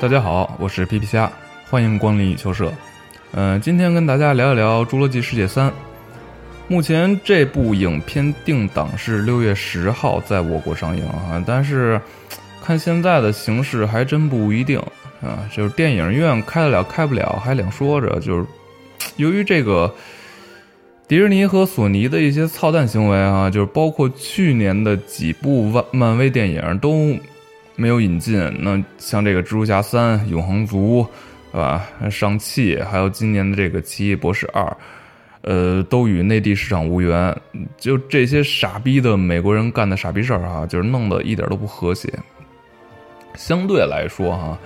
[0.00, 1.28] 大家好，我是皮皮虾，
[1.68, 2.72] 欢迎光临羽球社。
[3.32, 5.68] 嗯、今天跟大家聊一聊《侏罗纪世界三》。
[6.68, 12.00] 目前这部影片定档是六月十号在我国上映啊，但是
[12.62, 14.78] 看现在的形势还真不一定
[15.20, 15.42] 啊。
[15.52, 18.46] 就是电影院开得了开不了还两说着，就是
[19.16, 19.92] 由于这个
[21.08, 27.16] 迪士尼和索尼的一些操蛋行为啊，就是包括去年的几部漫漫威电影都
[27.78, 28.38] 没有引进。
[28.60, 31.06] 那像这个蜘蛛侠三、永恒族，
[31.50, 31.88] 对吧？
[32.10, 34.76] 上汽，还有今年的这个奇异博士二。
[35.42, 37.34] 呃，都与内地市场无缘，
[37.78, 42.12] 就这些傻逼的美国人干的傻逼事儿啊，就是弄得一点都不和谐。
[43.34, 44.58] 相对来说哈，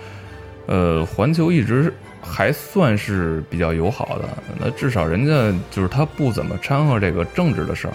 [0.66, 1.92] 呃，环球一直
[2.22, 4.24] 还算是比较友好的，
[4.58, 5.32] 那至少人家
[5.70, 7.94] 就是他不怎么掺和这个政治的事儿。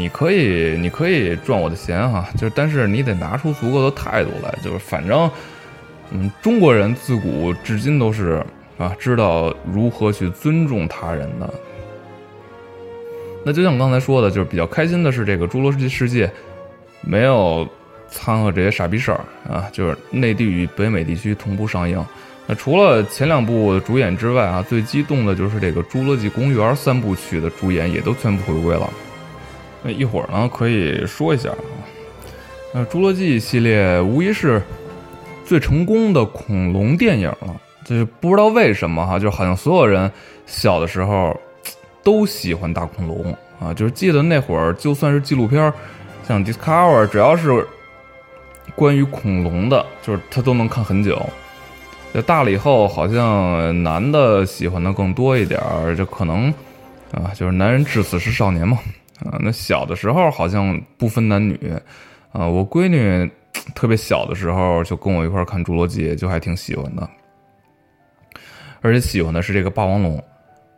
[0.00, 5.30] 你可以，你可以赚我的钱哈，就是但是你得拿出足够的态度来，就是反正，
[6.10, 8.42] 嗯，中国人自古至今都是。
[8.80, 11.52] 啊，知道如何去尊重他人的。
[13.44, 16.26] 那就像刚才说的，就是比较开心的是，这个《侏罗纪世界》
[17.02, 17.68] 没有
[18.10, 22.02] 掺和这些傻逼事儿啊，就是内地与北美地区同步上映。
[22.46, 28.90] 那除了前两部主演之外啊，最激动的就是这个《侏罗纪公园》三部曲的主演也都全部回归了。
[29.82, 31.56] 那一会儿呢，可以说一下啊，
[32.74, 34.62] 那《侏罗纪》系列无疑是
[35.44, 37.60] 最成功的恐龙电影了。
[37.82, 40.08] 就是不知道为什么哈，就好像所有人
[40.46, 41.34] 小的时候
[42.04, 43.74] 都喜欢大恐龙啊。
[43.74, 45.72] 就是记得那会儿，就算是纪录片，
[46.28, 47.66] 像 Discover，只要是
[48.76, 51.20] 关于恐龙的，就是他都能看很久。
[52.14, 55.60] 就大了以后，好像男的喜欢的更多一点，
[55.96, 56.52] 就可能
[57.12, 58.78] 啊，就是男人至死是少年嘛
[59.24, 59.38] 啊。
[59.40, 61.58] 那小的时候好像不分男女
[62.32, 62.46] 啊。
[62.46, 63.30] 我闺女
[63.74, 67.08] 特别小的时候就跟我一块看《侏罗纪》，就还挺喜欢的。
[68.80, 70.22] 而且喜欢的是这个霸王龙，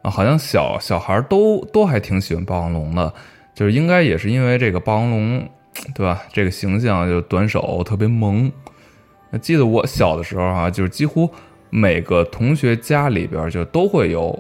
[0.03, 3.15] 啊，好像小小孩都都还挺喜欢霸王龙的，
[3.55, 5.49] 就是应该也是因为这个霸王龙，
[5.95, 6.21] 对吧？
[6.33, 8.50] 这个形象就短手特别萌。
[9.41, 11.31] 记得我小的时候啊，就是几乎
[11.71, 14.37] 每个同学家里边就都会有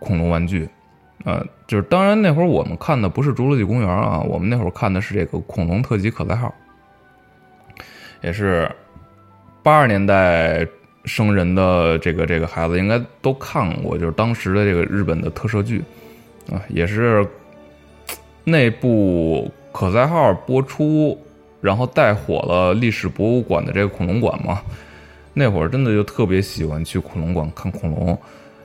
[0.00, 0.66] 恐龙玩具，
[1.24, 6.52] 呃，就是当然那会儿我们看的不是侏罗纪公园啊，我们那会儿看的是这个恐龙特级可赛号，
[8.22, 8.70] 也是
[9.62, 10.66] 八十年代。
[11.04, 15.82] 生人的这个这个孩子应该都看过，就是当时的这个日本的特摄剧，
[16.48, 17.26] 啊，也是
[18.44, 21.20] 那部可赛号播出，
[21.60, 24.62] 然后带火了历史博物馆的这个恐龙馆嘛。
[25.34, 28.16] 那会儿真的就特别喜欢去恐龙馆看恐龙。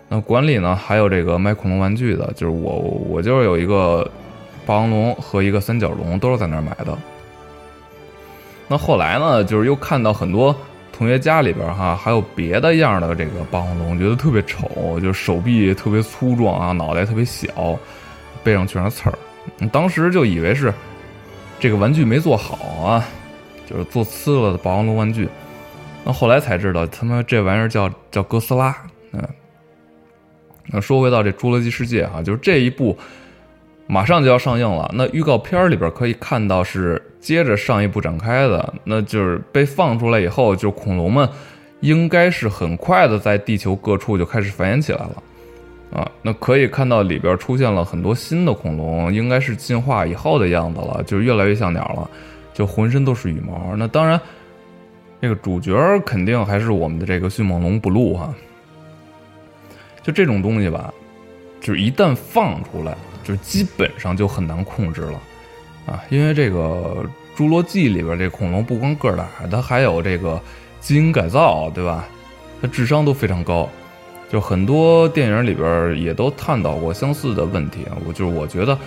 [0.10, 2.76] 那馆里呢还有这个卖恐龙玩具的，就是我
[3.10, 4.10] 我就是有一个
[4.66, 6.98] 霸王龙和一个三角龙，都是在那儿买的。
[8.68, 10.56] 那后来呢，就是又看到很多。
[10.94, 17.78] 同学家里边哈还有别的样的这个霸王龙，觉得特别丑，就是手臂特别粗壮啊，脑袋特别小，
[18.44, 19.14] 背上全是刺儿。
[19.72, 20.74] 当时就以为是
[21.60, 23.06] 这个玩具没做好啊，
[23.70, 25.30] 就是做次了的霸王龙玩具。
[26.04, 28.76] 那后来才知道，他妈这玩意儿叫叫哥斯拉。
[29.12, 29.22] 嗯，
[30.72, 32.98] 那说回到这《侏罗纪世界》哈，就是这一部。
[33.90, 41.26] 马上就要上映了，那预告片里边可以看到是接着上一部展开的，那就是被放出来以后，就恐龙们
[41.80, 45.24] 应该是很快的在地球各处就开始繁衍起来了，
[45.94, 52.10] 啊，那可以看到里边出现了很多新的恐龙，应该是进化以后的样子了，就越来越像鸟了，
[52.54, 53.74] 就浑身都是羽毛。
[53.78, 54.20] 那当然，
[55.22, 55.74] 这个主角
[56.06, 58.36] 肯定还是我们的这个迅猛龙布鲁哈，
[60.08, 60.92] 就这种东西吧，
[61.62, 62.98] 就是一旦放出来。
[63.24, 65.20] 就基本上就很难控制了，
[65.86, 67.06] 啊，因为这个
[67.38, 70.42] 《侏罗纪》里边这恐龙不光个儿大，它还有这个
[70.80, 72.08] 基因改造，对吧？
[72.62, 73.70] 它智商都非常高，
[74.32, 77.98] 就很多电影里边也都探讨过相似的问题啊。
[78.08, 78.80] 我就是我觉得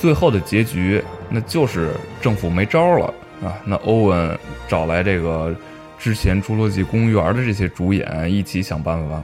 [0.00, 1.90] 最后的结局，那就是
[2.22, 3.12] 政府没招了
[3.44, 3.60] 啊。
[3.66, 5.54] 那欧文找来这个
[5.98, 9.22] 之前《侏罗纪公园》的这些主演一起想办法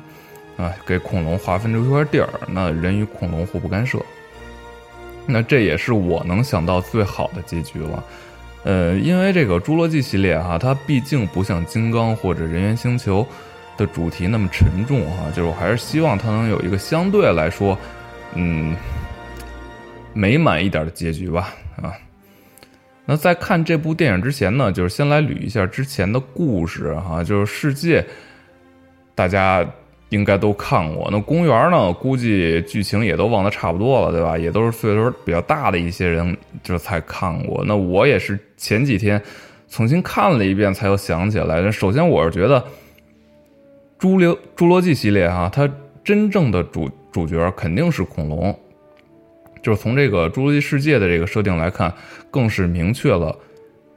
[0.59, 3.99] 啊，给恐龙划分出一块地儿，那人与恐龙互不干涉。
[5.25, 8.05] 那这也是我能想到最好的结局了，
[8.65, 13.25] 呃，因为这个侏罗纪系列哈，它毕竟不像金刚或者人猿星球
[13.77, 17.79] 的主题那么沉重哈，就是我还是希望它能有一个相对来说，
[18.35, 18.75] 嗯，
[20.15, 21.93] 美满一点的结局吧啊。
[23.05, 28.05] 那在看这部电影之前呢，就是先来捋一下之前的故事哈，就是世界，
[29.15, 29.65] 大家。
[30.11, 31.09] 应该都看过。
[31.11, 31.93] 那公园呢？
[31.93, 34.39] 估计剧情也都忘得差不多了，对吧？
[34.39, 37.63] 也都是岁数比较大的一些人就才看过。
[37.67, 39.21] 那我也是前几天
[39.69, 41.71] 重新看了一遍，才又想起来。
[41.71, 42.65] 首先，我是觉得
[43.99, 45.69] 侏罗侏罗纪系列哈，它
[46.03, 48.59] 真正的主主角肯定是恐龙，
[49.63, 51.93] 就是从这个侏罗纪世界的这个设定来看，
[52.31, 53.37] 更是明确了，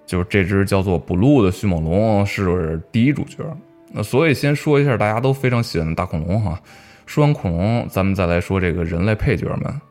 [0.06, 3.38] 就是这只叫做 blue 的迅猛龙是第一主角。
[3.94, 6.60] 那所以先说一下大家都非常喜欢的大恐龙哈。
[7.06, 9.82] 说完恐龙，咱们再来说这个人类配角们。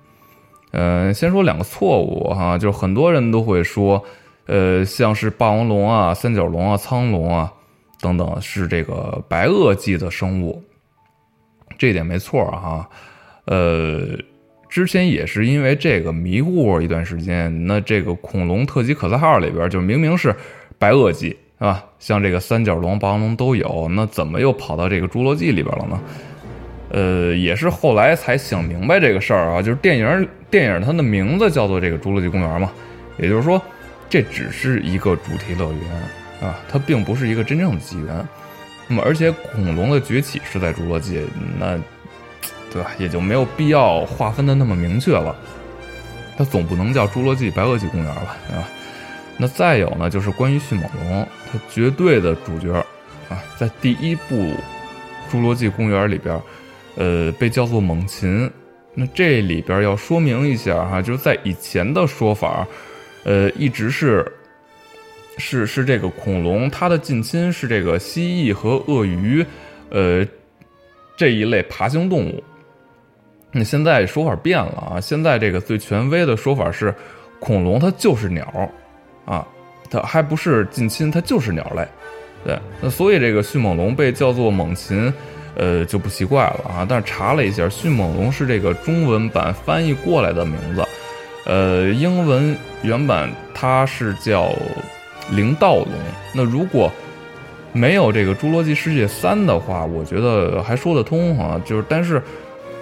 [0.72, 4.02] 嗯，先说两个错误哈，就是很多人都会说，
[4.46, 7.52] 呃，像是霸王龙啊、三角龙啊、苍龙啊
[8.00, 10.62] 等等是这个白垩纪的生物，
[11.76, 12.88] 这点没错哈。
[13.46, 14.16] 呃，
[14.68, 20.34] 之前也是因为这个迷糊过一段时间，那这个恐龙特级可赛号里边就明明是
[20.78, 26.00] 白垩纪啊，像这个三角龙、霸王龙都有，那怎么又跑到这个侏罗纪里边了呢？
[26.88, 32.72] 呃，也是后来才想明白这个事儿啊，就是电影电影它的名字叫做这个侏罗纪公园嘛，
[33.18, 33.60] 也就是说，
[34.08, 38.26] 这只是一个主题乐园啊，它并不是一个真正的纪元。
[38.88, 41.20] 那么，而且恐龙的崛起是在侏罗纪，
[41.58, 41.78] 那
[42.72, 42.90] 对吧？
[42.98, 45.36] 也就没有必要划分的那么明确了。
[46.38, 48.36] 它总不能叫侏罗纪白垩纪公园吧？
[48.50, 48.66] 啊，
[49.40, 52.74] 那再有呢，就是关于迅猛龙，它绝对的主角
[53.28, 54.52] 啊，在第一部
[55.32, 56.38] 侏罗纪公园里边。
[56.96, 58.50] 呃，被叫做猛禽，
[58.94, 62.66] 那这里边要说明一下哈，就是在以前的说法，
[63.24, 64.30] 呃，一直是
[65.38, 69.46] 是是这个恐龙，它的近亲是这个蜥蜴和鳄鱼，
[69.90, 70.26] 呃，
[71.16, 72.42] 这一类爬行动物。
[73.52, 76.92] 那现在说法变了啊，现在这个最权威的说法是，
[77.38, 78.68] 恐龙它就是鸟，
[79.30, 79.46] 啊，
[79.90, 81.86] 它还不是近亲，它就是鸟类。
[82.44, 85.12] 对，那所以这个迅猛龙被叫做猛禽。
[85.56, 86.86] 呃，就不奇怪了啊！
[86.88, 90.82] 但是查了一下，迅猛龙是这个中文版翻译过来的名字，
[91.44, 94.52] 呃，英文原版它是叫
[95.32, 95.88] 灵道龙。
[96.32, 96.90] 那如果
[97.72, 101.60] 没有这个《侏罗纪世界三》的话，我觉得还说得通啊。
[101.64, 102.22] 就是，但是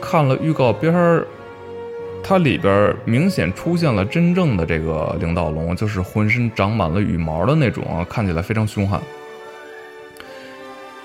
[0.00, 1.26] 看了预告片儿，
[2.28, 9.00] 它里边明显出现了真正的这个领导龙，就是浑身长满了羽毛的那种啊，看起来非常凶悍。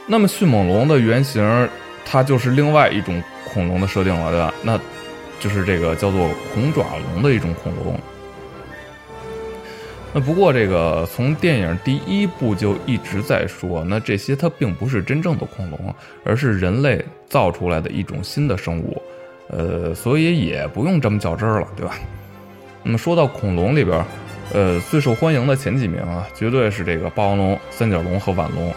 [0.05, 1.41] 那么迅猛龙的原型，
[2.03, 4.53] 它就是另外一种恐龙的设定了，对吧？
[4.63, 4.77] 那，
[5.39, 6.83] 就是这个叫做恐爪
[7.13, 7.97] 龙的一种恐龙。
[10.13, 19.01] 那不过这个从电影第一部就一直在说，那这些它并不是真正的恐龙，而是人类造出来的一种新的生物，
[19.49, 21.95] 呃，所以也不用这么较真儿了，对吧？
[22.81, 24.03] 那么说到恐龙里边，
[24.51, 28.73] 呃，最受欢迎的前几名啊，绝对是这个霸王龙、三角龙和腕龙。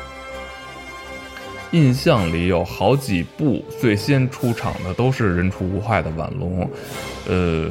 [1.72, 6.70] 印象里有好几部最先出场的都是人畜无害的腕龙，
[7.28, 7.68] 呃，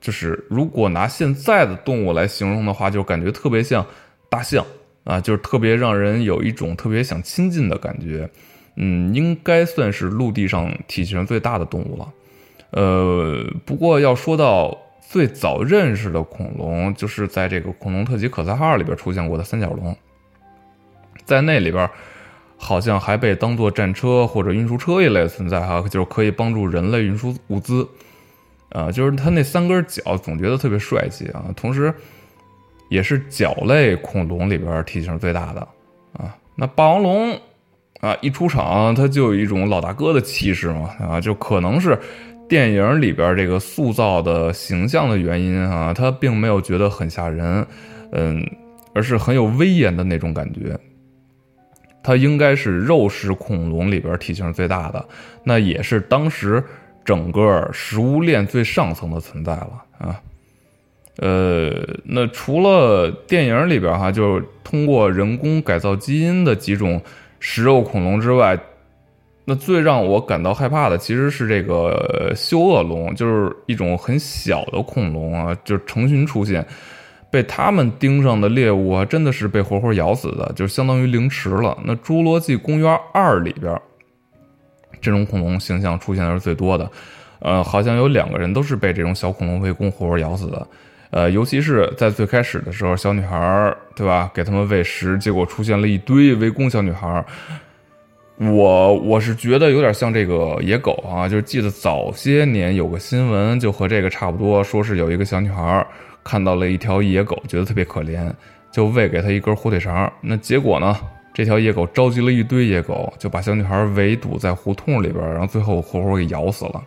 [0.00, 3.84] 就是如果拿现在的动物来形容的话，就感觉特别像
[4.28, 4.64] 大象
[5.02, 8.30] 啊，就是特别让人有一种特别想亲近的感觉。
[8.76, 12.12] 嗯，应该算是陆地上体型最大的动物了。
[12.70, 19.96] 呃，不过要说到最早认识的恐龙，就是在这个恐龙特级可赛号里边出现过的三角龙，
[21.24, 21.88] 在那里边。
[22.62, 27.88] 好像还被当做战车或者运输车一类存在哈，就是可以帮助人类运输物资，
[28.68, 31.90] 啊，就是它那三根脚总觉得特别帅气啊，同时
[32.90, 35.60] 也是角类恐龙里边体型最大的
[36.12, 36.36] 啊。
[36.54, 37.40] 那霸王龙
[38.00, 41.98] 啊一出场，它就有一种老大哥的气势嘛啊，就可能是
[42.48, 47.66] 电影里边这个塑造的形象的原因啊，它并没有觉得很吓人，
[48.12, 48.44] 嗯，
[48.94, 50.78] 而是很有威严的那种感觉。
[52.02, 55.06] 它应该是肉食恐龙里边体型最大的，
[55.44, 56.64] 那也是当时
[57.04, 60.20] 整个食物链最上层的存在了啊。
[61.18, 61.70] 呃，
[62.04, 66.98] 那除了电影里边哈，就是通过人工改造基因的几种
[67.40, 68.56] 食肉恐龙之外，
[69.44, 76.64] 那最让我感到害怕的其实是这个修恶龙，就是一种很小的恐龙啊，就是成群出现。
[77.32, 81.78] 被他们盯上的猎物啊，真的是被活活咬死的，就相当于凌迟了。
[81.84, 83.80] 那《侏罗纪公园二》里边，
[85.00, 86.90] 这种恐龙形象出现的是最多的，
[87.38, 90.66] 呃，好像有两个人都是被这种小恐龙围攻活活咬死的，
[91.10, 97.24] 呃，尤其是在最开始的时候，小女孩对吧，给他们喂食，结果出现了一堆围攻小女孩。
[98.38, 105.86] 我我是觉得有点像这个野狗啊，就是记得早些年有个新闻就和这个差不多，说是有一个小女孩。
[106.22, 108.30] 看到了一条野狗，觉得特别可怜，
[108.70, 110.12] 就喂给他一根火腿肠。
[110.20, 110.96] 那结果呢？
[111.32, 116.82] 这条野狗召集了一堆野狗，就把小女孩围堵在胡同里边，然后最后活活给咬死了。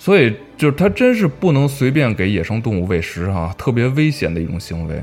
[0.00, 4.98] 所以，就是他真是不能随便给野生动物喂食哈，特别危险的一种行为。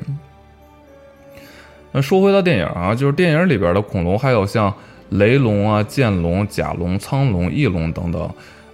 [1.91, 4.73] 那说回到电影啊，就是电影里边的恐龙，还有像
[5.09, 8.21] 雷龙啊、剑龙、甲龙、苍龙、翼龙等等，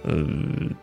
[0.02, 0.14] 呃，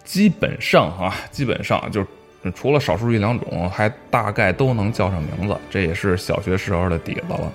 [0.04, 2.06] 基本上啊，基本上就
[2.54, 7.52] 除了少数一两种，还大概都能叫上名字，这也是小学时候的底子了。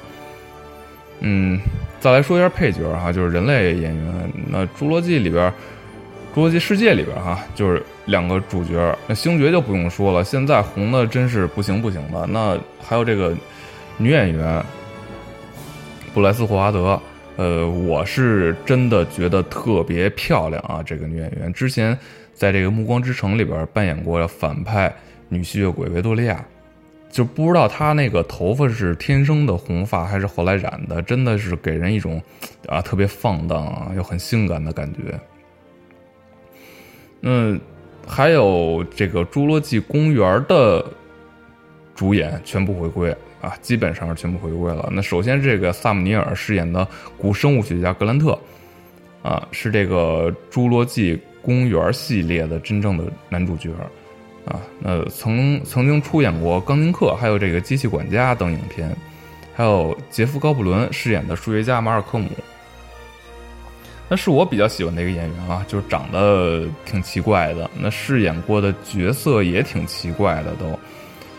[1.20, 1.60] 嗯，
[2.00, 4.32] 再来说一下配角哈，就是人类演员。
[4.50, 5.48] 那《侏罗纪》里边，
[6.36, 8.94] 《侏罗纪世界》里边哈，就是两个主角。
[9.06, 12.26] 那星爵就不用说了，现在红的真是不行不行的。
[12.26, 13.34] 那还有这个
[13.96, 14.62] 女演员
[16.12, 17.00] 布莱斯·霍华德，
[17.36, 20.82] 呃，我是真的觉得特别漂亮啊！
[20.82, 21.98] 这个女演员之前
[22.34, 24.94] 在这个《暮光之城》里边扮演过反派
[25.30, 26.44] 女吸血鬼维多利亚。
[27.10, 32.20] 就不知道她那个头发是天生的红发还是后来染的，真的是给人一种
[32.68, 35.18] 啊特别放荡啊又很性感的感觉。
[37.22, 37.60] 嗯，
[38.06, 40.84] 还有这个《侏罗纪公园》的
[41.94, 44.88] 主演全部回归啊，基本上是全部回归了。
[44.92, 46.86] 那首先这个萨姆尼尔饰演的
[47.18, 48.38] 古生物学家格兰特
[49.22, 53.70] 啊，是这个《侏罗纪公园》系列的真正的男主角。
[54.44, 58.96] 啊，那曾曾经出演过《钢琴课》还有这个《机器管家》等影片，
[59.52, 62.28] 还有杰夫·高布伦饰演的数学家马尔科姆，
[64.08, 67.68] 那是我比较喜欢的一个演员啊，就是长得挺奇怪的。
[67.78, 70.78] 那饰演过的角色也挺奇怪的都。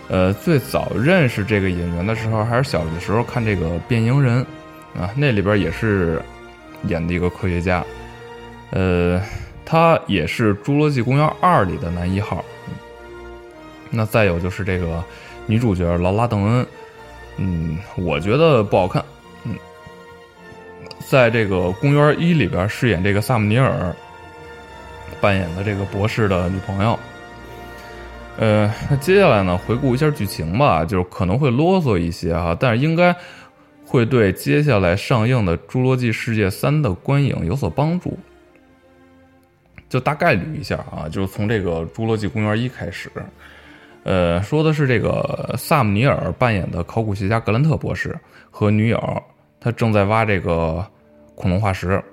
[0.09, 4.45] 呃，最早认识这个演员的时候，还是小的时候看这个《变形人》，
[5.01, 6.21] 啊，那里边也是
[6.83, 7.83] 演的一个科学家。
[8.71, 9.21] 呃，
[9.65, 12.43] 他也是《侏罗纪公园二》里的男一号。
[13.89, 15.03] 那再有就是这个
[15.45, 16.67] 女主角劳拉·邓恩，
[17.37, 19.03] 嗯，我觉得不好看。
[21.09, 23.95] 在这个《公园一》里边饰演这个萨姆尼尔
[25.21, 26.99] 扮演的这个博士的女朋友。
[28.37, 33.15] 呃，那接下来呢，回顾一下剧情吧，就是可能会啰嗦一些哈，但是应该
[33.85, 38.19] 会对接下来上映的《侏罗纪世界三》的观影有所帮助。
[39.89, 43.09] 就大概捋一下啊，就是从这个《侏罗纪公园一》开始。
[44.03, 48.13] 呃，说的是这个萨姆尼尔扮演的考古学家格兰特博士
[48.51, 49.23] 和女友，
[49.59, 50.85] 他正在挖这个
[51.37, 52.03] 恐龙化石。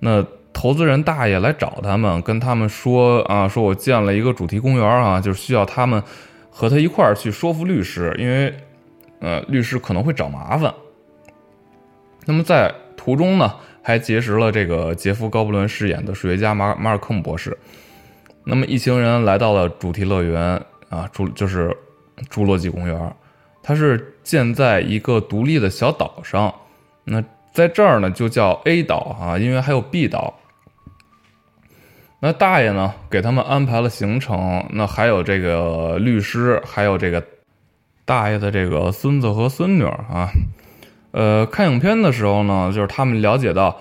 [0.00, 6.02] 那投资人大爷来找他们，跟他们说啊，说我建了一个主题公园啊，就是需要他们
[6.50, 8.52] 和他一块儿去说服律师，因为
[9.20, 10.74] 呃，律师可能会找麻烦。
[12.24, 17.56] 那么在途中呢，还结识了这个杰夫·高布伦饰演的数学家马马尔科姆博士。
[18.44, 20.60] 那么一行人来到了主题乐园。
[20.90, 21.76] 啊，侏就是
[22.30, 23.16] 侏罗纪公园，
[23.64, 26.54] 它是建在一个独立的小岛上。
[27.02, 27.20] 那
[27.54, 30.34] 在这儿呢，就叫 A 岛啊，因为还有 B 岛。
[32.20, 34.66] 那大爷呢，给他们安排了行程。
[34.70, 37.24] 那还有这个律师，还有这个
[38.04, 40.28] 大爷的这个孙子和孙女啊。
[41.12, 43.74] 呃，看影片的时候呢，就是他们了解到，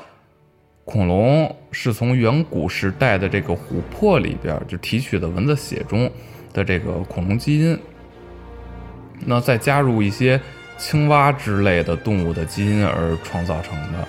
[0.86, 6.10] 恐龙是从远古时代的这个琥珀里边就提取的蚊子血中。
[6.54, 7.80] 的这个恐龙基因，
[9.26, 10.40] 那再加入一些
[10.78, 14.08] 青蛙之类的动物的基因而创造成的，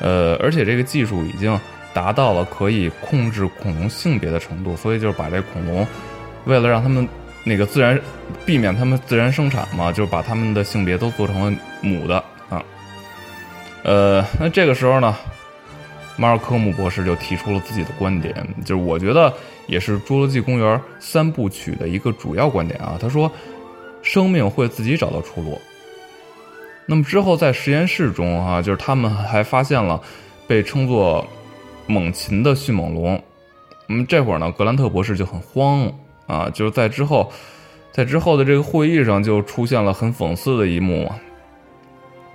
[0.00, 1.58] 呃，而且这个技术已经
[1.94, 5.86] 达到了可以控制恐龙性别的程度，所以就是把这恐龙，
[6.44, 7.08] 为了让他们
[7.44, 7.98] 那个自然
[8.44, 12.16] 避免他们自然生产嘛，就把他们的性别都做成了母的
[12.48, 12.62] 啊，
[13.84, 15.16] 呃，那这个时候呢，
[16.16, 19.32] 马尔科姆博士就提出了自己的观点，就是我觉得。
[19.68, 22.98] 也是《侏罗纪公园》三部曲的一个主要观点啊。
[23.00, 23.30] 他说，
[24.02, 25.58] 生命会自己找到出路。
[26.86, 30.00] 那么之后在实验室中啊，就是他们还发现了
[30.46, 31.26] 被称作
[31.86, 33.22] 猛禽的迅猛龙。
[33.86, 35.90] 那么这会儿呢，格兰特博士就很慌
[36.26, 36.50] 啊。
[36.50, 37.30] 就是在之后，
[37.92, 41.10] 在之后的这个会议上，就出现了很讽刺的一幕，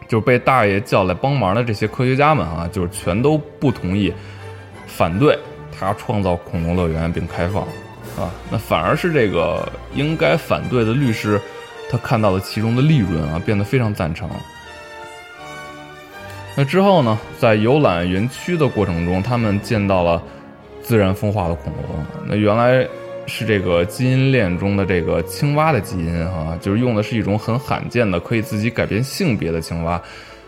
[0.08, 4.13] 就是被大爷叫来帮忙的这些科学家们啊，就是全都不同意，
[4.86, 5.38] 反对。
[5.80, 7.62] 他创造恐龙乐园并开放，
[8.18, 11.39] 啊，那反而是这个应该反对的律师，
[11.89, 14.29] 他看到了其中的利润啊，变得非常赞成。
[16.56, 20.22] 那之后呢，在游览园区的过程中，他们见到了
[20.82, 22.06] 自然风化的恐龙。
[22.25, 22.88] 那原来
[23.27, 30.01] 是这个基因链中的这个青蛙的基因哈，就是用的是一种很罕见的可以自己改变性别的青蛙。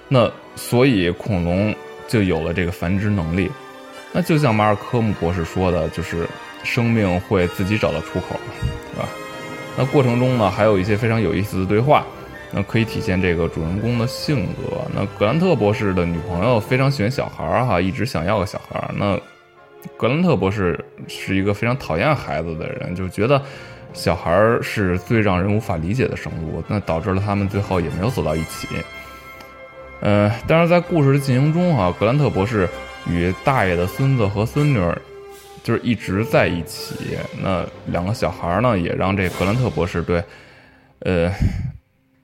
[0.07, 1.73] 那所以恐龙
[2.07, 3.51] 就有了这个繁殖能力。
[4.11, 6.27] 那就像马尔科姆博士说的，就是
[6.63, 8.39] 生命会自己找到出口，
[8.91, 9.07] 对吧？
[9.79, 12.05] 那过程中呢，还有一些非常有意思的对话，
[12.51, 14.81] 那可以体现这个主人公的性格。
[14.93, 18.91] 那格兰特博士的女朋友非常喜欢小孩儿哈，一直想要个小孩儿。
[18.93, 19.17] 那
[19.95, 23.41] 格兰特博士是一个非常讨厌孩子的人，就觉得
[23.93, 28.67] 小孩儿是最让人无法理解的生物，那导致了他们最后也没有走到一起。
[30.01, 32.67] 呃，但是在故事的进行中啊，格兰特博士
[33.09, 35.01] 与大爷的孙子和孙女儿
[35.63, 37.17] 就是一直在一起。
[37.41, 40.23] 那两个小孩呢，也让这格兰特博士对，
[40.99, 41.31] 呃，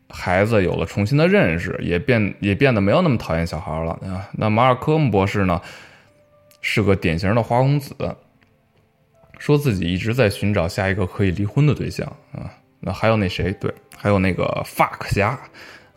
[0.10, 4.28] 孩子有了重新的认识，也变也变得没有那么讨厌小孩了啊。
[4.34, 5.62] 那马尔科姆博士呢，
[6.62, 7.96] 是个典型的花公子，
[9.38, 12.50] 说自己一直在寻找下一个可以离婚的对象啊。
[12.80, 15.38] 那还有那谁，对，还有那个 fuck 侠。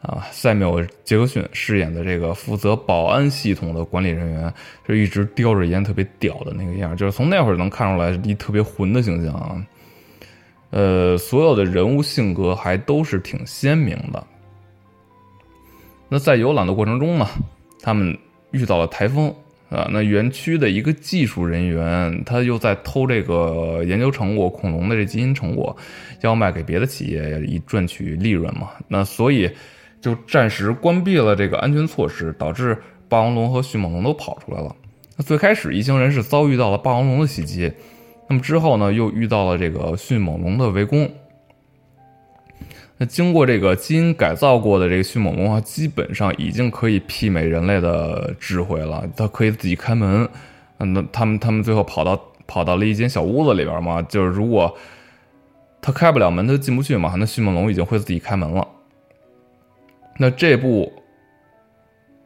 [0.00, 4.54] 啊，塞缪尔·杰克逊饰演的这个负责保安系统的管理人员，
[4.86, 9.66] 就一直叼着烟，特别屌的那个样就是从那会儿能看出来一特别混的形象啊。
[10.70, 14.24] 呃，所有的人物性格还都是挺鲜明的。
[16.08, 17.26] 那在游览的过程中呢，
[17.82, 18.16] 他们
[18.52, 19.34] 遇到了台风
[19.68, 19.88] 啊。
[19.90, 25.76] 那园区的一个技术人员，他又在偷这个研究成果，恐龙的这基因成果，
[26.20, 28.68] 要卖给别的企业以赚取利润嘛。
[28.86, 29.50] 那所以。
[30.00, 32.76] 就暂时关闭了这个安全措施，导致
[33.08, 34.74] 霸王龙和迅猛龙都跑出来了。
[35.16, 37.72] 那最开始一行人是遭遇到了霸王龙的袭击，
[38.28, 41.10] 那么之后呢，又遇到了这个迅猛龙的围攻。
[42.98, 50.28] 那经过这个基因改造过的这个迅猛龙啊，基本上已经可以媲美人类的智慧了，它可以自己开门。
[50.78, 54.72] 嗯那他们他们最后跑到跑到了一间小屋子里边嘛，就是如果
[55.80, 58.66] 它开不了门，它进不去嘛，那迅猛龙已经会自己开门了。
[60.20, 60.92] 那这部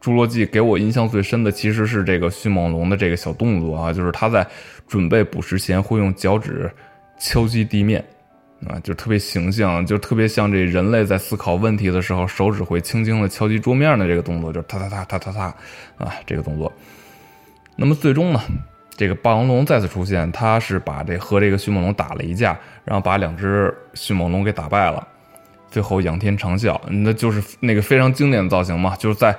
[0.04, 4.44] 《侏罗纪》给我印象最深的，其实是这个迅猛龙的这个小动作啊，就是它在
[4.88, 6.68] 准备捕食前会用脚趾
[7.18, 8.02] 敲击地面，
[8.66, 15.42] 啊，就特别形象，就特别像这人类在思考问题的时候，手指会轻轻的敲击桌面的这个动作，就是哒哒哒哒哒哒
[15.98, 16.72] 啊，这个动作。
[17.76, 18.40] 那么最终呢，
[18.96, 25.06] 这个霸王龙再次出现，他是把这和这个迅猛龙打了一架，然后把两只迅猛龙给打败了。
[25.72, 29.34] 最后仰天长啸，那就是那个非常经典的造型嘛，就是在，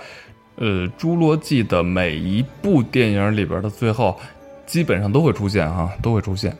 [0.55, 4.19] 呃，《侏罗纪》的每一部电影里边的最后，
[4.65, 6.51] 基本上都会出现哈，都会出现。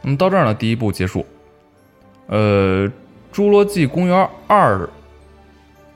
[0.00, 1.26] 那么到这儿呢，第一部结束。
[2.28, 2.88] 呃，
[3.34, 4.78] 《侏罗纪公园二》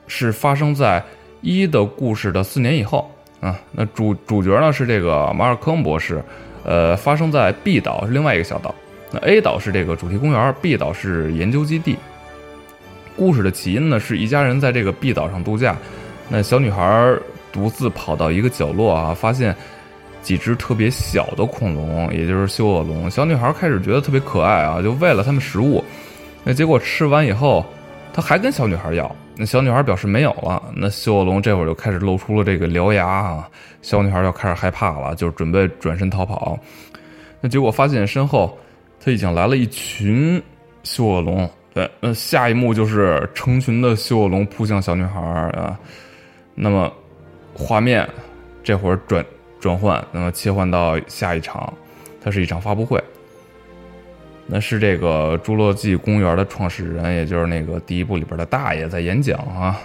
[0.05, 1.03] 是发生在
[1.41, 3.09] 一的故事的四年以后
[3.39, 3.59] 啊。
[3.71, 6.23] 那主主角呢是这个马尔科姆博士，
[6.63, 8.75] 呃，发生在 B 岛是另外一个小岛。
[9.11, 11.97] 那 A 岛是这个主题公园，B 岛是研究基地。
[13.21, 15.77] 故事的起因呢，是一家人在这个 B 岛上度假，
[16.27, 17.15] 那小女孩
[17.51, 19.55] 独自跑到一个角落啊，发现
[20.23, 23.07] 几只特别小的恐龙，也就是修恶龙。
[23.11, 25.83] 小女孩开始觉得特别可爱啊，就喂了它们食物。
[26.43, 27.63] 那结果吃完以后，
[28.11, 30.59] 她还跟小女孩要，那小女孩表示没有了。
[30.75, 33.47] 那修恶龙这会儿就开始露出了这个獠牙啊，
[33.83, 36.57] 小女孩就开始害怕了，就准备转身逃跑。
[37.39, 38.57] 那结果发现身后，
[38.99, 40.41] 他已经来了一群
[40.81, 41.47] 修恶龙。
[41.73, 45.79] 对，那下一幕就是成群的嗅恶龙扑向小女孩啊。
[46.53, 46.91] 那么，
[47.53, 48.05] 画面
[48.61, 49.25] 这会儿转
[49.57, 51.73] 转换，那么切换到下一场，
[52.21, 53.01] 它是一场发布会。
[54.47, 59.79] 那是这个侏罗纪公园的创始人，也就是那个第一部里边的大爷在演讲啊。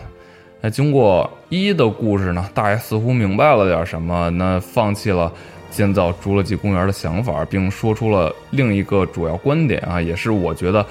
[0.61, 5.33] 那经过一的故事呢，大爷似乎明白了点什么，那放弃了
[5.71, 10.85] 建造侏罗纪公园的想法，并说出了另一个主要观点啊，也是我觉得。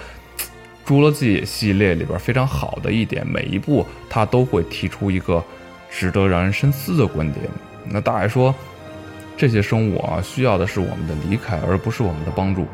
[0.86, 5.44] 侏罗纪系列里边非常好的一点，每一部他都会提出一个
[5.90, 7.44] 值得让人深思的观点。
[7.86, 8.54] 那大爷说，
[9.36, 12.68] 这些生物啊，需要的是我们的离开，而不是我们的帮助。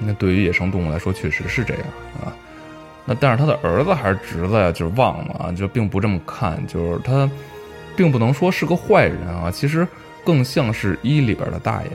[0.00, 1.82] 那对于野生动物来说，确实是这样
[2.24, 2.34] 啊。
[3.04, 7.30] 那但是他的儿子还是侄子呀，就是忘了啊，就并不这么看，就是他
[7.96, 9.86] 并不能说是个坏人啊，其实
[10.24, 11.90] 更像是一里边的大爷。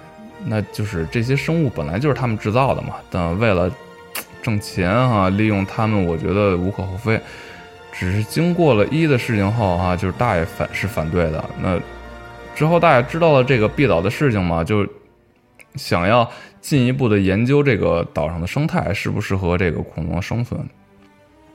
[0.45, 3.69] 那就是这些生物本来就是他们制造的嘛，但为了。
[4.43, 7.19] 挣钱哈，利用他们，我觉得无可厚非。
[7.91, 11.43] 只是经过了一的事情后哈，就是大爷反是反对的。
[11.61, 11.79] 那
[12.53, 14.85] 之后大爷知道了这个毕岛的事情嘛，就
[15.75, 16.29] 想要
[16.59, 20.59] 进一步的研究这个岛上的生态适不适合这个恐龙生存。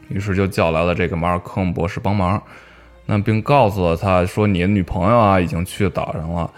[0.09, 2.43] 于是就叫来了这个马尔科姆博士帮忙，
[3.05, 6.51] 那并告诉了他说：“你的女朋友啊，已经去岛上了。”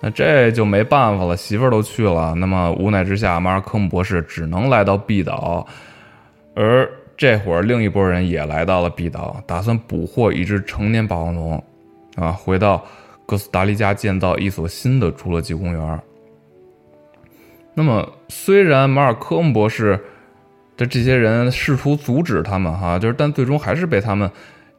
[0.00, 2.34] 那这就没办法了，媳妇儿都去了。
[2.34, 5.66] 那么无奈之下，马尔科姆博士只能来到 B 岛，
[6.54, 11.64] 而这会儿另一拨人也来到了 B 岛，打算捕获一只成年霸王龙，
[12.16, 12.84] 啊，回到
[13.24, 16.00] 哥斯达黎加建造一所新的侏罗纪公园。
[17.72, 19.98] 那么虽然马尔科姆博士
[20.76, 24.30] 的这些人试图阻止他们，哈，就是但最终还是被他们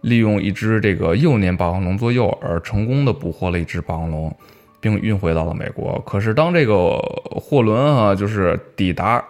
[0.02, 4.36] 利用一只这个幼年霸王龙做诱饵，成功的捕获了一只霸王龙。
[4.80, 6.02] 并运回到了美国。
[6.06, 6.98] 可是当这个
[7.36, 9.24] 货轮啊，就是抵达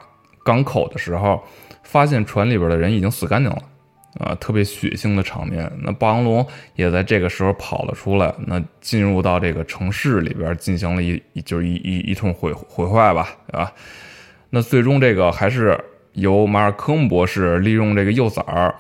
[0.44, 1.44] 港口的时候，
[1.84, 3.62] 发现船里边的人已经死干净了，
[4.20, 5.72] 啊，特别血腥的场面。
[5.84, 13.72] 那霸王龙也在这个时候跑了出来，那进入到这个城市里边进行了一就是一一一通毁毁坏吧，啊？
[14.50, 15.78] 那最终这个还是
[16.14, 18.74] 由马尔科姆博士利用这个幼崽儿，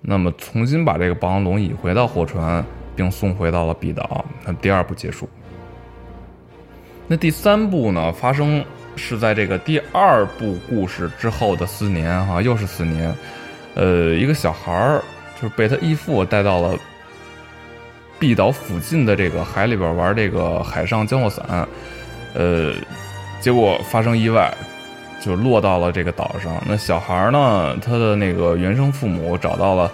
[0.00, 4.24] 那么重新把这个霸王龙引回到货船，并送回到了 B 岛。
[4.44, 5.28] 那第二部结束。
[7.08, 8.10] 那第三部呢？
[8.12, 8.64] 发生
[8.96, 13.14] 是在这个第二部故事之后的四年，哈，又是四年。
[13.74, 15.02] 呃，一个小孩儿
[15.36, 16.78] 就是被他义父带到了
[18.18, 21.68] 碧岛附近的这个海里边玩这个海上降落伞，
[22.34, 22.72] 呃，
[23.40, 24.54] 结果发生意外，
[25.20, 26.54] 就落到了这个岛上。
[26.66, 29.90] 那小孩儿呢，他的那个原生父母找到了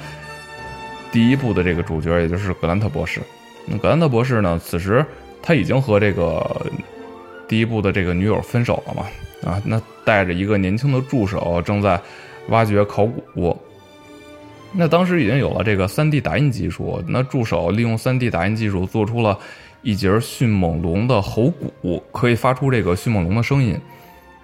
[1.10, 3.20] 第一部的这个主角，也就是格兰特博士。
[3.64, 5.04] 那格兰特博士呢，此时
[5.42, 6.66] 他已经和这个。
[7.48, 9.06] 第一部的这个女友分手了嘛？
[9.50, 12.00] 啊，那带着一个年轻的助手正在
[12.48, 13.56] 挖掘考古。
[14.72, 19.38] 那当时已经有了这个三 D 打印技术，那助手利用三 D 打印技术做出了
[19.80, 23.78] 一节迅猛龙的喉骨，可以发出这个迅猛龙的声音。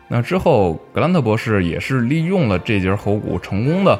[0.09, 3.99] 那之后，格兰特博士也是利用了这节喉骨，成功的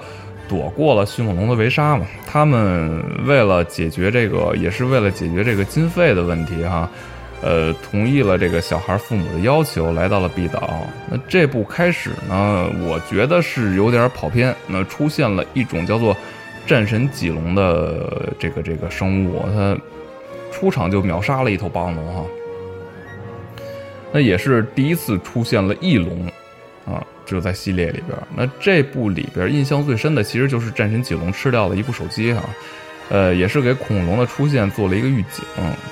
[0.49, 2.07] 躲过了迅猛龙的围杀嘛。
[2.27, 6.89] 他们为了解决这个，也是为了解决这个经费的问题哈。
[7.45, 10.81] 呃，同意了这个小孩父母的要求，来到了 B 岛。
[11.11, 14.57] 那这部开始呢，我觉得是有点跑偏。
[14.67, 16.17] 那出现了一种叫做
[16.67, 19.77] 战神棘龙的这个这个生物，它
[20.51, 22.25] 出场就秒杀了一头霸王龙哈。
[24.11, 26.27] 那也是第一次出现了翼龙
[26.87, 28.17] 啊，就在系列里边。
[28.35, 32.43] 那这部里边印象最深的，其实就是战神棘龙吃掉了一部手机哈。
[33.11, 35.45] 呃，也是给恐龙的出现做了一个预警，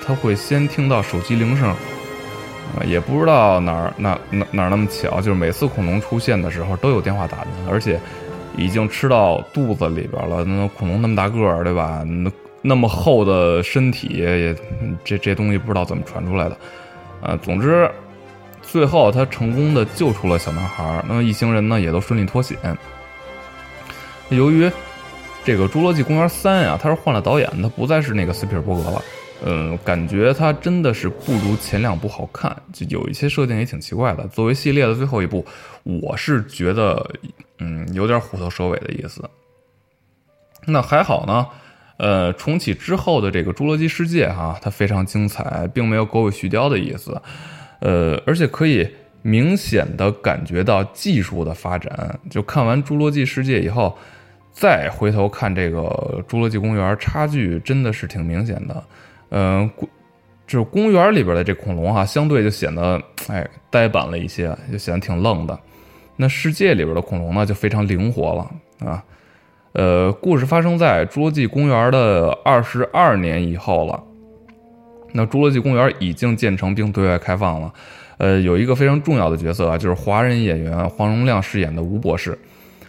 [0.05, 8.01] 他会先听到手机铃声，啊，也不知道哪儿哪哪哪那么巧，就是每次恐龙出现的时候都有电话打进来，而且
[8.57, 10.45] 已经吃到肚子里边了。
[10.45, 12.03] 那恐龙那么大个儿，对吧？
[12.07, 12.31] 那
[12.63, 14.57] 那么厚的身体，也
[15.05, 16.57] 这这东西不知道怎么传出来的，
[17.21, 17.91] 呃，总之
[18.63, 22.57] 最后他成功的救出了小男孩，那么一行人呢也都顺利脱险。
[24.29, 24.71] 由于
[25.45, 29.03] 这个《侏罗纪公园三》呀，它是换了导演，它不再是那个斯皮尔伯格了。
[29.45, 34.25] 嗯，感觉它真的是不如前两部好看，就有一些设定也挺奇怪的。
[34.29, 35.45] 作为系列的最后一部，
[35.83, 37.11] 我是觉得，
[37.59, 39.29] 嗯，有点虎头蛇尾的意思。
[40.67, 41.45] 那还好呢，
[41.97, 47.21] 呃，重启之后的这个《侏罗纪世界》哈，它非常精彩，并没有狗尾续貂的意思。
[47.81, 48.89] 呃，而且可以
[49.23, 52.21] 明显的感觉到技术的发展。
[52.31, 53.99] 就看完《侏罗纪世界》以后。
[54.53, 55.81] 再回头看这个
[56.31, 58.85] 《侏罗纪公园》，差距真的是挺明显的。
[59.31, 59.69] 嗯，
[60.47, 65.59] 就是公园里边的这恐龙哈，相对就显得哎呆板了一些，就显得挺愣的。
[66.17, 69.03] 那世界里边的恐龙呢，就非常灵活了啊。
[69.73, 74.05] 呃，故事发生在《侏罗纪公园》的二十二年以后了。
[75.13, 77.73] 那《侏罗纪公园》已经建成并对外开放了。
[78.19, 82.39] 呃，有一个非常重要的角色啊，就是华人演员黄荣亮饰演的吴博士。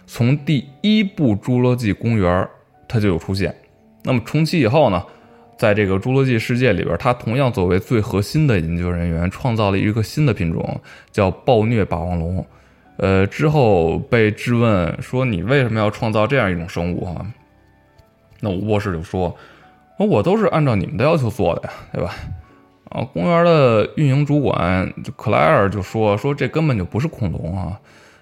[0.06, 2.42] 从第一部《侏罗纪公园》
[2.86, 3.54] 它就有出现，
[4.02, 5.02] 那么重启以后呢，
[5.56, 12.44] 在这个《侏罗纪世界》里边，它同样作为最核心的研究人员，创造了一个新的品种，叫暴虐霸王龙。
[12.98, 17.26] 呃，之后被质问说：“你为什么要创造这样一种生物？”哈，
[18.40, 19.34] 那吴博士就说
[19.98, 22.14] ：“我都是按照你们的要求做的呀，对吧？”
[22.90, 27.80] 啊，公园的运营主管克莱尔就说：“说这根本就不是恐龙啊。”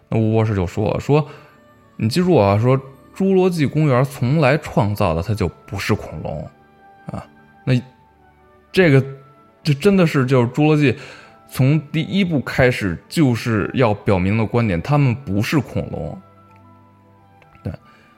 [0.09, 1.29] 那吴博士就说：“说。”
[1.97, 2.77] 你记住啊，说
[3.15, 6.51] 侏罗纪公园从来创造的它就不是恐龙，
[7.07, 7.25] 啊，
[7.65, 7.75] 那
[8.73, 9.05] 这个
[9.63, 10.97] 这真的是就是侏罗纪
[11.49, 16.19] 从第一部开始就是要表明的观点，他们不是恐龙。
[17.63, 17.73] 对，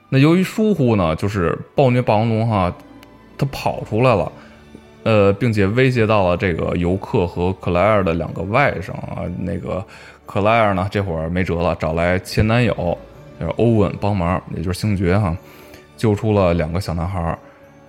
[0.08, 2.72] 那由于疏忽呢，就是暴虐霸王龙哈，
[3.36, 4.32] 它跑出来了，
[5.02, 9.84] 呃，并且威胁到了这个游客和克莱尔的两个外甥啊，那个
[10.24, 12.96] 克莱尔呢这会儿没辙了，找来前男友。
[13.38, 15.36] 就是欧文帮忙，也就是星爵哈，
[15.96, 17.38] 救出了两个小男孩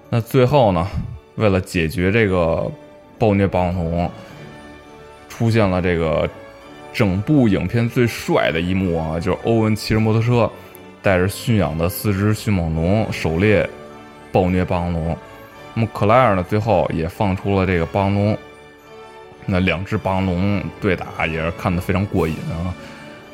[0.09, 0.87] 那最后呢，
[1.35, 2.71] 为了解决这个
[3.17, 4.09] 暴虐霸王龙，
[5.29, 6.29] 出现了这个
[6.93, 10.49] 整部影片最帅的一幕啊，就是欧文骑着摩托车，
[11.01, 13.67] 带着驯养的四只迅猛龙狩猎
[14.31, 15.17] 暴虐霸王龙。
[15.73, 18.37] 那么克莱尔呢，最后也放出了这个霸王龙。
[19.45, 22.73] 那两只霸王龙对打也是看得非常过瘾啊。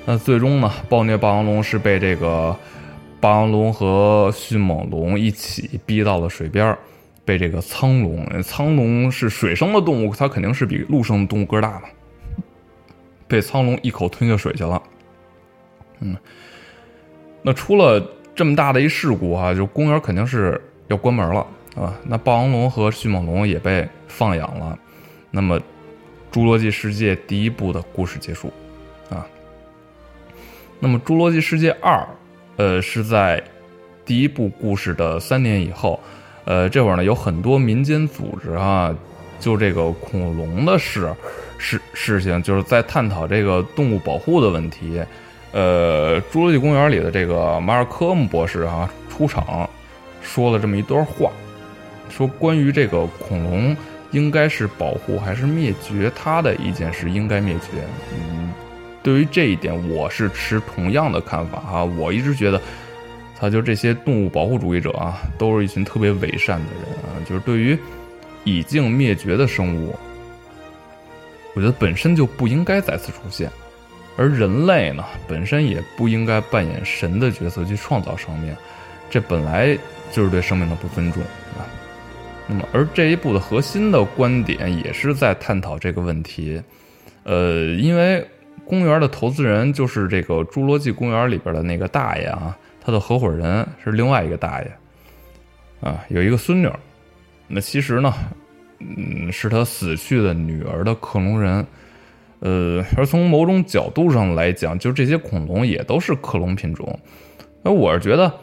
[0.05, 0.71] 那最终呢？
[0.89, 2.55] 暴虐霸王龙是被这个
[3.19, 6.75] 霸王龙和迅猛龙一起逼到了水边
[7.23, 11.83] 被这个苍龙，苍龙是水生的动物，它肯定是比陆生的动物个大嘛，
[13.27, 14.81] 被苍龙一口吞下水去了。
[15.99, 16.17] 嗯，
[17.43, 21.93] 那出了这么大的一事故哈，就公园肯定是要关门了啊。
[22.03, 24.77] 那霸王龙和迅猛龙也被放养了，
[25.29, 25.59] 那么
[26.31, 28.51] 《侏罗纪世界》第一部的故事结束。
[30.83, 31.95] 那么《侏罗纪世界二》
[32.57, 33.41] 呃是在
[34.03, 35.99] 第一部故事的三年以后，
[36.43, 38.93] 呃这会儿呢有很多民间组织啊，
[39.39, 41.13] 就这个恐龙的事
[41.59, 44.99] 事事情，就是在探讨这个动物保护的问题。
[45.51, 49.69] 呃，《侏罗纪公园》里的这个马尔科姆博士啊出场，
[50.23, 51.29] 说了这么一段话，
[52.09, 53.77] 说关于这个恐龙
[54.11, 57.83] 应该是保护还是灭绝，他的意见是应该灭绝。
[58.13, 58.51] 嗯，
[59.03, 61.83] 对于这一点，我是持同样的看法哈。
[61.83, 62.61] 我一直觉得，
[63.39, 67.17] 他就这些动物保护主义者啊，都是一群特别伪善的人啊。
[67.27, 67.77] 就是对于
[68.43, 69.95] 已经灭绝的生物，
[71.53, 73.51] 我觉得本身就不应该再次出现。
[74.17, 78.55] 而人类呢，本身也不应该扮演神的角色去创造生命，
[79.09, 79.75] 这本来
[80.11, 81.23] 就是对生命的不尊重，
[81.57, 81.65] 啊。
[82.45, 86.61] 那么，而这一部的核心的观点也是在探讨这个问题。
[87.23, 88.27] 呃，因为
[88.65, 94.71] 公园的投资人就是这个侏罗纪公园里边的那个大爷啊，他的合伙人是另外一个大爷，
[95.81, 96.69] 啊，有一个孙女，
[97.47, 98.13] 那其实呢，
[98.79, 101.65] 嗯，是他死去的女儿的克隆人。
[102.39, 106.99] 呃，而从某种角度上来讲，就这些恐龙也都是克隆品种。
[107.61, 108.33] 那我是觉得，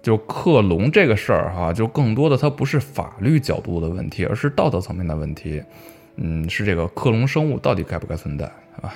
[0.00, 5.60] 就克隆这个事儿哈，就更多的它不是法律角度的问题，而是道德层面的问题。
[6.14, 8.44] 嗯，是这个克隆生物到底该不该存在
[8.80, 8.94] 啊？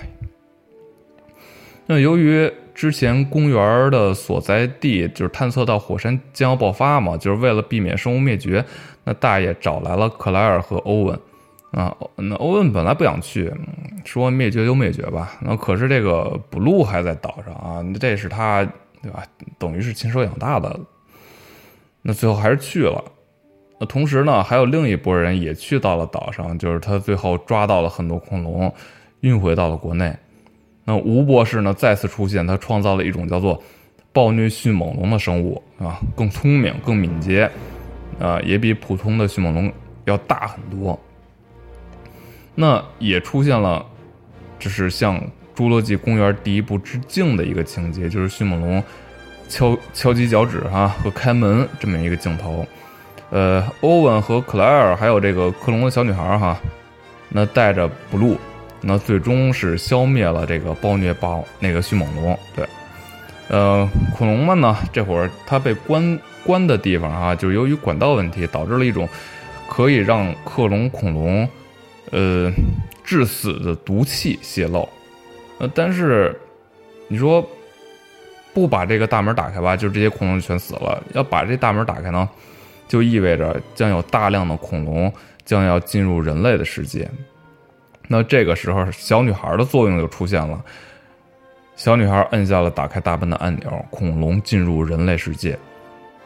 [1.92, 8.64] 那由于之前公园的所在地就是探测到火山将要爆发嘛，就是为了避免生物灭绝，
[9.04, 11.20] 那大爷找来了克莱尔和欧文。
[11.72, 13.52] 啊，那欧文本来不想去，
[14.06, 15.38] 说灭绝就灭绝吧。
[15.42, 18.64] 那可是这个布鲁还在岛上啊，这是他
[19.02, 19.22] 对吧？
[19.58, 20.80] 等于是亲手养大的。
[22.00, 23.04] 那最后还是去了。
[23.78, 28.74] 那同时呢，还有另一拨人也去到了岛上，就是他最后抓到了很多恐龙，
[29.20, 30.16] 运回到了国内。
[30.84, 33.62] 那吴博士呢再次出现，他创造了一种叫做
[34.12, 37.50] 暴虐迅猛龙的生物啊，更聪明、更敏捷，
[38.20, 39.72] 啊，也比普通的迅猛龙
[40.04, 40.98] 要大很多。
[42.54, 43.86] 那也出现了，
[44.58, 45.18] 就是向
[45.56, 48.82] 《侏罗纪公园》第一部致敬的一个情节，就是迅猛龙
[49.48, 52.66] 敲敲击脚趾哈和开门这么一个镜头。
[53.30, 56.60] 呃，欧文和克莱尔还有这个克隆的小女孩哈，
[57.30, 58.36] 那带着 blue，
[58.82, 62.38] 那最终是消灭了这个暴虐暴那个迅猛龙。
[62.54, 62.68] 对，
[63.48, 69.08] 呃，恐龙们呢，这会儿它被关关的地方啊，就是由于管道问题，导致了一种
[69.68, 71.48] 可以让克隆恐龙。
[72.10, 72.52] 呃，
[73.02, 74.86] 致死的毒气泄漏，
[75.58, 76.38] 呃，但是
[77.08, 77.42] 你说
[78.52, 82.28] 不把这个大门打开吧，就这些恐龙全死了；要把这大门打开呢，
[82.86, 85.10] 就意味着将有大量的恐龙
[85.42, 87.08] 将要进入人类的世界。
[88.12, 90.62] 那这个时候，小女孩的作用就出现了。
[91.76, 95.58] 小女孩摁下了打开大门的按钮，恐龙进入人类世界。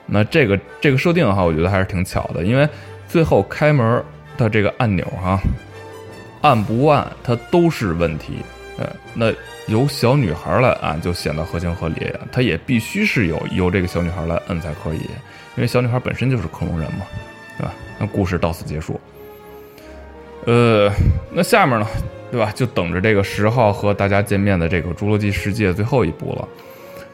[0.04, 2.68] 那这个这个设定哈，我觉得还是挺巧的，因为
[3.06, 4.04] 最后开门
[4.36, 5.38] 的这个按钮哈。
[6.40, 8.38] 按不按，它都是问题。
[8.78, 9.32] 呃，那
[9.68, 12.12] 由小女孩来按就显得合情合理。
[12.32, 15.02] 它也必须是有由这个小女孩来摁才可以，
[15.54, 17.06] 因为小女孩本身就是克隆人嘛，
[17.56, 17.72] 对吧？
[17.96, 19.00] 那故事到此结束。
[20.46, 20.90] 呃，
[21.32, 21.86] 那下面呢，
[22.30, 22.52] 对吧？
[22.54, 26.48] 就等着这个十号和大家见面的这个《侏罗纪世界》最后一部了。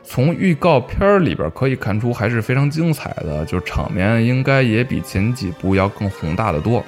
[0.04, 6.84] 从预告片里边可以看出，还是非常精彩的，就是场面应该也比前几部要更宏大的多。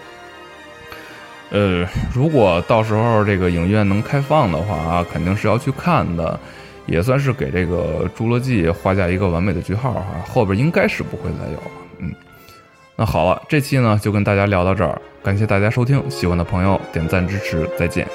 [1.51, 6.39] 呃，如果到时候这个影院能开放的话啊，肯定是要去看的，
[6.85, 10.05] 也算是给这个《侏罗纪》画下一个完美的句号哈。
[10.27, 11.71] 后边应该是不会再有了。
[12.01, 12.13] 嗯，
[12.97, 18.07] 那好了，这期呢就跟大家聊到这儿，感谢大家收听，喜欢的朋友点赞支持，再见。